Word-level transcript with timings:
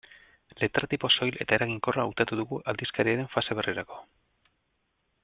Letra-tipo 0.61 1.09
soil 1.17 1.37
eta 1.45 1.55
eraginkorra 1.59 2.05
hautatu 2.05 2.39
dugu 2.41 2.59
aldizkariaren 2.73 3.29
fase 3.37 3.59
berrirako. 3.61 4.01